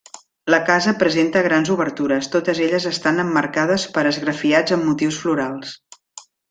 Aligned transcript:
La 0.53 0.59
casa 0.69 0.93
presenta 1.03 1.43
grans 1.47 1.69
obertures, 1.75 2.31
totes 2.37 2.63
elles 2.69 2.89
estan 2.95 3.25
emmarcades 3.27 3.87
per 3.99 4.09
esgrafiats 4.15 4.77
amb 4.79 4.93
motius 4.93 5.25
florals. 5.27 5.81